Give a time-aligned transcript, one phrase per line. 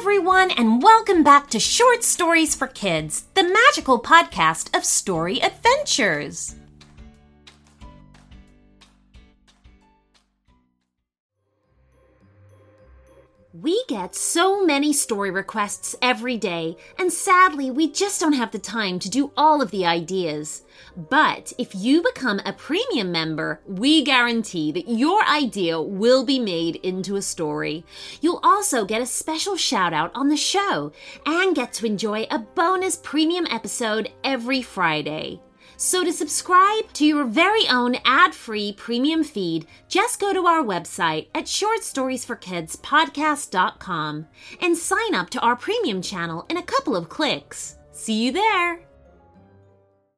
[0.00, 6.56] everyone, and welcome back to Short Stories for Kids, the magical podcast of story adventures.
[13.62, 18.58] We get so many story requests every day, and sadly, we just don't have the
[18.58, 20.62] time to do all of the ideas.
[20.96, 26.76] But if you become a premium member, we guarantee that your idea will be made
[26.76, 27.84] into a story.
[28.22, 30.92] You'll also get a special shout out on the show
[31.26, 35.40] and get to enjoy a bonus premium episode every Friday.
[35.82, 40.62] So, to subscribe to your very own ad free premium feed, just go to our
[40.62, 44.26] website at shortstoriesforkidspodcast.com
[44.60, 47.78] and sign up to our premium channel in a couple of clicks.
[47.92, 48.89] See you there!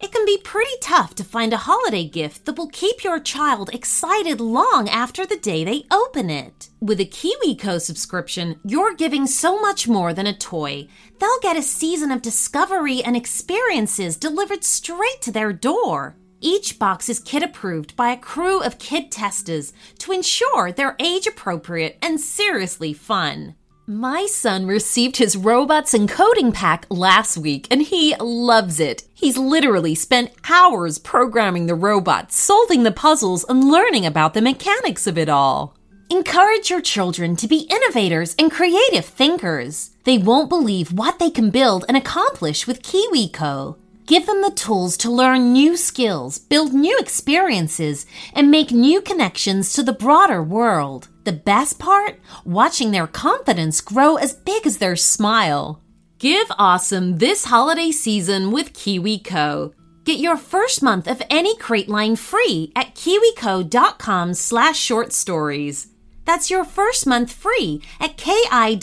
[0.00, 3.70] It can be pretty tough to find a holiday gift that will keep your child
[3.72, 6.68] excited long after the day they open it.
[6.80, 10.86] With a KiwiCo subscription, you're giving so much more than a toy.
[11.18, 16.14] They'll get a season of discovery and experiences delivered straight to their door.
[16.40, 21.26] Each box is kid approved by a crew of kid testers to ensure they're age
[21.26, 23.56] appropriate and seriously fun.
[23.90, 29.04] My son received his robots and coding pack last week and he loves it.
[29.14, 35.06] He's literally spent hours programming the robots, solving the puzzles, and learning about the mechanics
[35.06, 35.74] of it all.
[36.10, 39.92] Encourage your children to be innovators and creative thinkers.
[40.04, 43.78] They won't believe what they can build and accomplish with KiwiCo.
[44.08, 49.74] Give them the tools to learn new skills, build new experiences, and make new connections
[49.74, 51.08] to the broader world.
[51.24, 52.18] The best part?
[52.46, 55.82] Watching their confidence grow as big as their smile.
[56.18, 59.74] Give awesome this holiday season with KiwiCo.
[60.04, 65.88] Get your first month of any crate line free at kiwico.com slash short stories.
[66.24, 68.80] That's your first month free at kiwico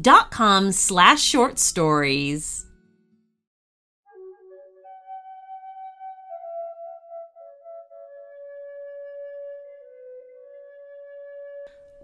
[0.00, 2.63] dot slash short stories.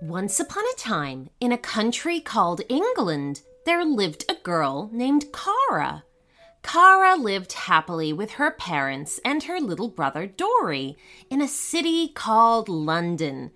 [0.02, 6.04] Once upon a time, in a country called England, there lived a girl named Cara.
[6.62, 10.96] Cara lived happily with her parents and her little brother Dory
[11.28, 13.50] in a city called London.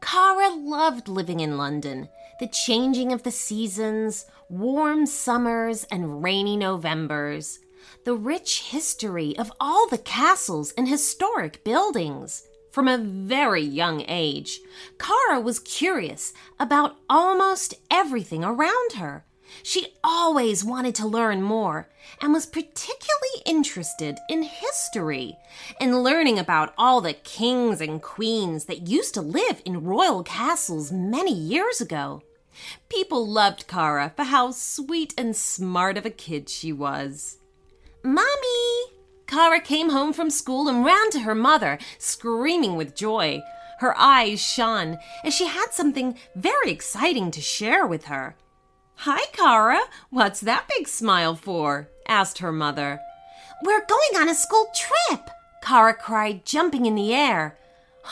[0.00, 2.08] Cara loved living in London,
[2.40, 7.58] the changing of the seasons, warm summers, and rainy Novembers,
[8.06, 12.48] the rich history of all the castles and historic buildings.
[12.72, 14.60] From a very young age,
[14.98, 19.26] Kara was curious about almost everything around her.
[19.62, 21.90] She always wanted to learn more
[22.22, 25.36] and was particularly interested in history
[25.82, 30.90] and learning about all the kings and queens that used to live in royal castles
[30.90, 32.22] many years ago.
[32.88, 37.36] People loved Kara for how sweet and smart of a kid she was.
[38.02, 38.71] Mommy,
[39.32, 43.40] Cara came home from school and ran to her mother, screaming with joy.
[43.78, 48.36] Her eyes shone as she had something very exciting to share with her.
[48.96, 49.80] Hi, Kara.
[50.10, 51.88] What's that big smile for?
[52.06, 53.00] asked her mother.
[53.62, 55.30] We're going on a school trip,
[55.62, 57.56] Kara cried, jumping in the air.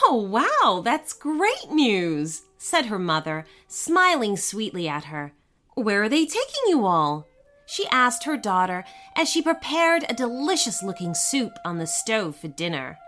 [0.03, 5.33] Oh, wow, that's great news, said her mother, smiling sweetly at her.
[5.75, 7.27] Where are they taking you all?
[7.71, 8.83] She asked her daughter
[9.15, 12.99] as she prepared a delicious looking soup on the stove for dinner.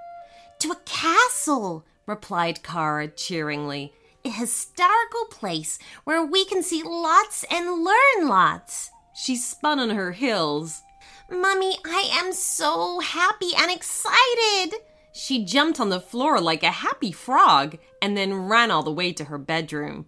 [0.59, 3.91] To a castle, replied Kara cheeringly.
[4.23, 8.89] A historical place where we can see lots and learn lots.
[9.13, 10.81] She spun on her heels.
[11.29, 14.79] Mummy, I am so happy and excited.
[15.11, 19.11] She jumped on the floor like a happy frog and then ran all the way
[19.11, 20.05] to her bedroom.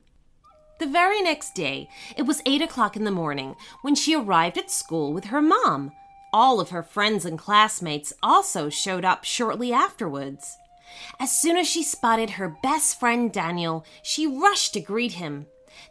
[0.78, 1.88] The very next day,
[2.18, 5.94] it was 8 o'clock in the morning when she arrived at school with her mom.
[6.34, 10.58] All of her friends and classmates also showed up shortly afterwards.
[11.18, 15.45] As soon as she spotted her best friend Daniel, she rushed to greet him.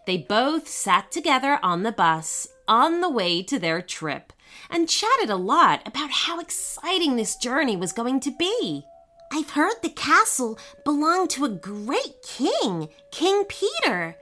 [0.06, 4.32] They both sat together on the bus on the way to their trip
[4.70, 8.84] and chatted a lot about how exciting this journey was going to be.
[9.32, 14.16] I've heard the castle belonged to a great king, King Peter,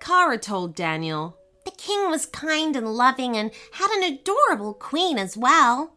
[0.00, 1.36] Cara told Daniel.
[1.64, 5.94] The king was kind and loving and had an adorable queen as well.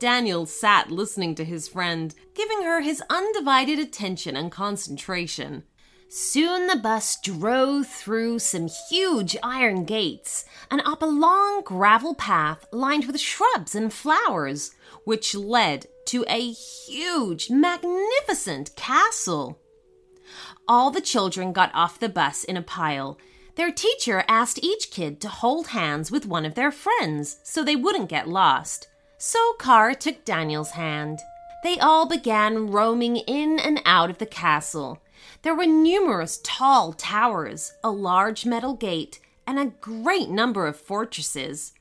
[0.00, 5.62] Daniel sat listening to his friend, giving her his undivided attention and concentration.
[6.08, 12.66] Soon the bus drove through some huge iron gates and up a long gravel path
[12.70, 14.72] lined with shrubs and flowers,
[15.04, 19.58] which led to a huge, magnificent castle.
[20.66, 23.18] All the children got off the bus in a pile.
[23.56, 27.76] Their teacher asked each kid to hold hands with one of their friends so they
[27.76, 28.88] wouldn't get lost.
[29.18, 31.20] So Kara took Daniel's hand.
[31.62, 35.02] They all began roaming in and out of the castle.
[35.42, 41.74] There were numerous tall towers, a large metal gate, and a great number of fortresses.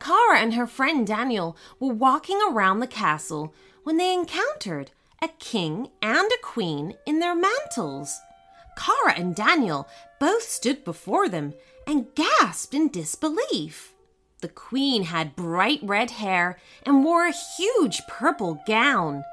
[0.00, 3.54] Kara and her friend Daniel were walking around the castle
[3.84, 4.90] when they encountered
[5.24, 8.20] a king and a queen in their mantles.
[8.76, 9.88] Kara and Daniel
[10.20, 11.54] both stood before them
[11.86, 13.94] and gasped in disbelief.
[14.42, 19.24] The queen had bright red hair and wore a huge purple gown.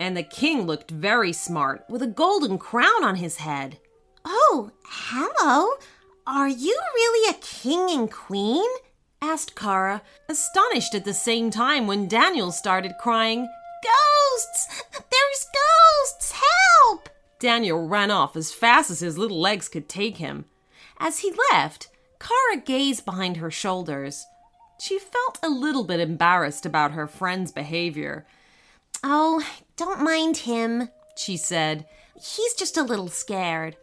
[0.00, 3.78] And the king looked very smart with a golden crown on his head.
[4.24, 5.72] Oh, hello.
[6.26, 8.64] Are you really a king and queen?
[9.20, 13.46] asked Kara, astonished at the same time when Daniel started crying,
[13.84, 14.82] Ghosts!
[15.34, 16.32] There's ghosts!
[16.32, 17.08] Help!
[17.40, 20.44] Daniel ran off as fast as his little legs could take him.
[21.00, 21.88] As he left,
[22.20, 24.24] Kara gazed behind her shoulders.
[24.78, 28.26] She felt a little bit embarrassed about her friend's behavior.
[29.02, 29.44] Oh,
[29.76, 31.86] don't mind him, she said.
[32.14, 33.76] He's just a little scared.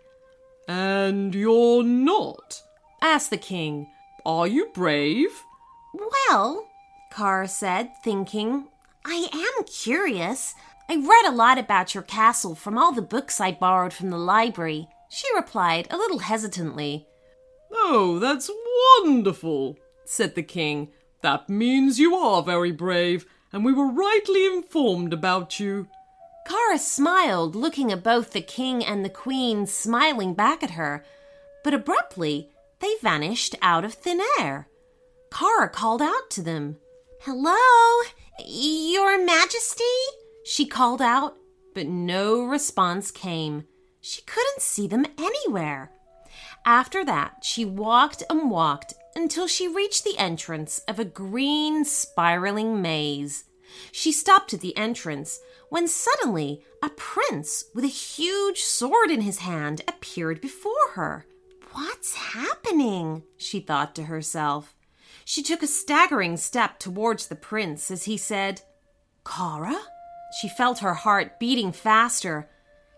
[0.69, 2.61] And you're not?
[3.01, 3.87] asked the king.
[4.25, 5.43] Are you brave?
[6.29, 6.69] Well,
[7.11, 8.67] Kara said, thinking,
[9.03, 10.55] I am curious.
[10.91, 14.17] I read a lot about your castle from all the books I borrowed from the
[14.17, 14.89] library.
[15.09, 17.07] She replied, a little hesitantly.
[17.71, 18.51] Oh, that's
[18.99, 20.89] wonderful, said the king.
[21.21, 25.87] That means you are very brave, and we were rightly informed about you.
[26.45, 31.05] Kara smiled, looking at both the king and the queen smiling back at her,
[31.63, 32.49] but abruptly
[32.81, 34.67] they vanished out of thin air.
[35.33, 36.79] Kara called out to them.
[37.21, 37.55] Hello,
[38.45, 39.85] Your Majesty?
[40.43, 41.35] She called out,
[41.73, 43.65] but no response came.
[43.99, 45.91] She couldn't see them anywhere.
[46.65, 52.81] After that, she walked and walked until she reached the entrance of a green, spiraling
[52.81, 53.45] maze.
[53.91, 55.39] She stopped at the entrance
[55.69, 61.25] when suddenly a prince with a huge sword in his hand appeared before her.
[61.71, 63.23] What's happening?
[63.37, 64.75] she thought to herself.
[65.23, 68.61] She took a staggering step towards the prince as he said,
[69.25, 69.79] Kara?
[70.39, 72.49] She felt her heart beating faster.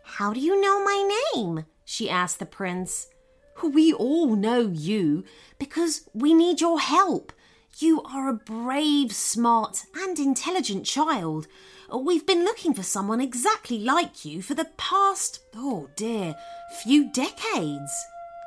[0.04, 1.66] How do you know my name?
[1.86, 3.08] she asked the prince.
[3.64, 5.24] We all know you
[5.58, 7.32] because we need your help.
[7.80, 11.48] You are a brave, smart, and intelligent child.
[11.94, 16.36] We've been looking for someone exactly like you for the past, oh dear,
[16.84, 17.92] few decades.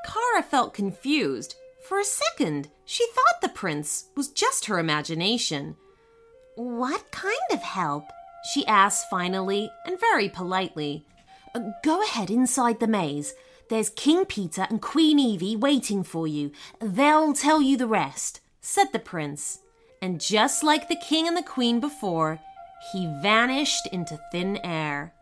[0.07, 1.57] Kara felt confused.
[1.89, 5.77] For a second, she thought the prince was just her imagination.
[6.57, 8.05] What kind of help?
[8.53, 11.05] She asked finally and very politely.
[11.55, 13.35] Uh, go ahead inside the maze.
[13.69, 16.53] There's King Peter and Queen Evie waiting for you.
[16.81, 19.59] They'll tell you the rest, said the prince.
[20.01, 22.39] And just like the king and the queen before,
[22.93, 25.13] he vanished into thin air.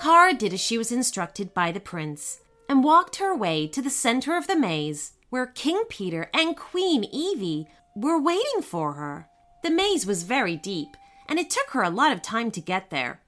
[0.00, 3.90] Kara did as she was instructed by the prince and walked her way to the
[3.90, 9.28] center of the maze where King Peter and Queen Evie were waiting for her.
[9.62, 10.96] The maze was very deep,
[11.28, 13.20] and it took her a lot of time to get there.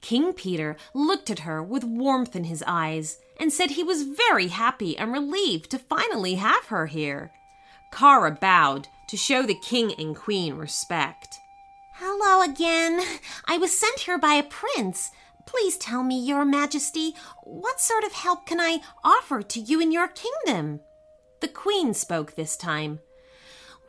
[0.00, 4.48] King Peter looked at her with warmth in his eyes and said he was very
[4.48, 7.32] happy and relieved to finally have her here.
[7.92, 11.38] Kara bowed to show the king and queen respect.
[11.94, 13.00] Hello again.
[13.46, 15.10] I was sent here by a prince.
[15.46, 19.92] Please tell me, Your Majesty, what sort of help can I offer to you in
[19.92, 20.80] your kingdom?
[21.40, 23.00] The queen spoke this time.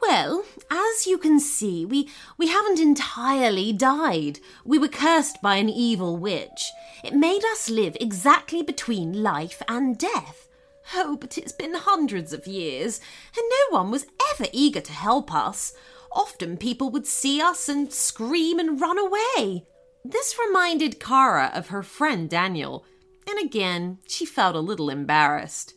[0.02, 4.40] Well, as you can see, we, we haven't entirely died.
[4.64, 6.72] We were cursed by an evil witch.
[7.04, 10.48] It made us live exactly between life and death.
[10.94, 13.02] Oh, but it's been hundreds of years,
[13.36, 15.74] and no one was ever eager to help us.
[16.12, 19.66] Often people would see us and scream and run away.
[20.04, 22.86] This reminded Kara of her friend Daniel,
[23.28, 25.74] and again she felt a little embarrassed.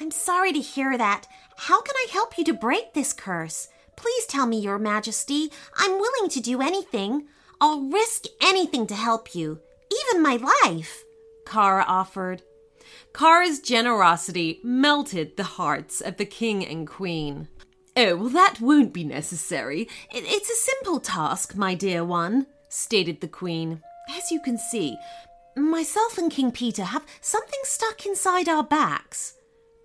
[0.00, 1.26] I'm sorry to hear that.
[1.66, 3.68] How can I help you to break this curse?
[3.94, 5.52] Please tell me, Your Majesty.
[5.76, 7.28] I'm willing to do anything.
[7.60, 9.60] I'll risk anything to help you,
[10.10, 11.04] even my life,
[11.46, 12.42] Kara offered.
[13.14, 17.46] Kara's generosity melted the hearts of the king and queen.
[17.96, 19.88] Oh, well, that won't be necessary.
[20.10, 23.80] It's a simple task, my dear one, stated the queen.
[24.10, 24.96] As you can see,
[25.56, 29.34] myself and King Peter have something stuck inside our backs.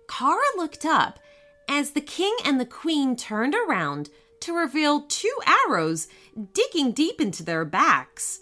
[0.08, 1.20] Kara looked up
[1.68, 4.10] as the king and the queen turned around
[4.40, 6.08] to reveal two arrows
[6.52, 8.40] digging deep into their backs.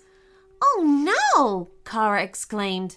[0.63, 1.71] Oh no!
[1.85, 2.97] Kara exclaimed.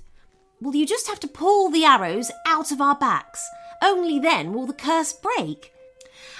[0.61, 3.47] Well, you just have to pull the arrows out of our backs.
[3.81, 5.71] Only then will the curse break.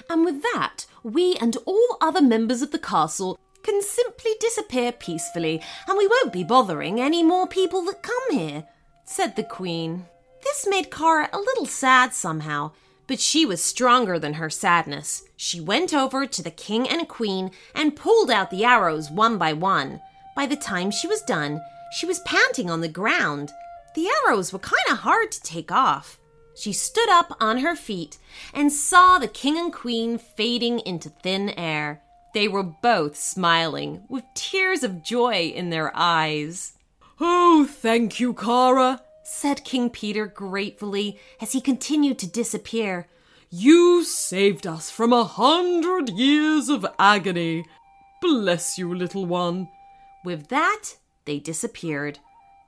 [0.09, 5.61] And with that, we and all other members of the castle can simply disappear peacefully,
[5.87, 8.65] and we won't be bothering any more people that come here,
[9.05, 10.05] said the Queen.
[10.43, 12.71] This made Kara a little sad somehow,
[13.09, 15.23] but she was stronger than her sadness.
[15.35, 19.51] She went over to the King and Queen and pulled out the arrows one by
[19.51, 19.99] one.
[20.35, 21.59] By the time she was done,
[21.91, 23.51] she was panting on the ground.
[23.95, 26.19] The arrows were kind of hard to take off.
[26.55, 28.19] She stood up on her feet
[28.53, 32.03] and saw the king and queen fading into thin air.
[32.35, 36.73] They were both smiling, with tears of joy in their eyes.
[37.19, 39.01] Oh, thank you, Kara,
[39.31, 43.07] said King Peter gratefully as he continued to disappear.
[43.51, 47.63] You saved us from a hundred years of agony.
[48.21, 49.69] Bless you, little one.
[50.25, 50.95] With that,
[51.25, 52.17] they disappeared.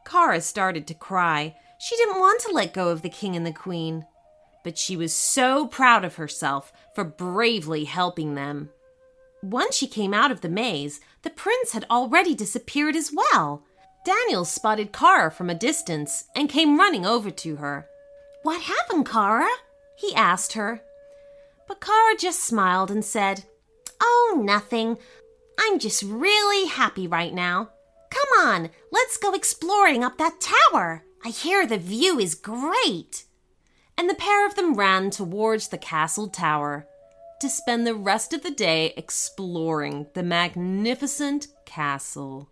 [0.05, 1.55] Kara started to cry.
[1.79, 4.05] She didn't want to let go of the king and the queen,
[4.63, 8.69] but she was so proud of herself for bravely helping them.
[9.41, 13.63] Once she came out of the maze, the prince had already disappeared as well.
[14.03, 17.87] Daniel spotted Kara from a distance and came running over to her.
[18.43, 19.49] What happened, Kara?
[19.95, 20.81] he asked her.
[21.67, 23.45] But Kara just smiled and said,
[24.01, 24.97] Oh, nothing.
[25.59, 27.69] I'm just really happy right now.
[28.09, 31.03] Come on, let's go exploring up that tower.
[31.23, 33.25] I hear the view is great.
[33.97, 36.87] And the pair of them ran towards the castle tower
[37.39, 42.49] to spend the rest of the day exploring the magnificent castle.